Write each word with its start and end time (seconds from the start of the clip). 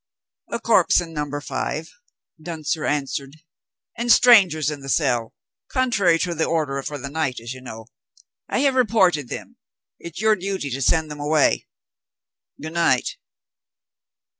"A 0.49 0.59
corpse 0.59 0.99
in 0.99 1.13
Number 1.13 1.39
Five," 1.41 1.91
Duntzer 2.41 2.85
answered. 2.87 3.35
"And 3.95 4.11
strangers 4.11 4.71
in 4.71 4.79
the 4.79 4.89
cell. 4.89 5.35
Contrary 5.67 6.17
to 6.21 6.33
the 6.33 6.45
order 6.45 6.81
for 6.81 6.97
the 6.97 7.07
night, 7.07 7.39
as 7.39 7.53
you 7.53 7.61
know. 7.61 7.85
I 8.49 8.61
have 8.61 8.73
reported 8.73 9.29
them; 9.29 9.57
it's 9.99 10.19
your 10.19 10.35
duty 10.35 10.71
to 10.71 10.81
send 10.81 11.11
them 11.11 11.19
away. 11.19 11.67
Good 12.59 12.73
night." 12.73 13.17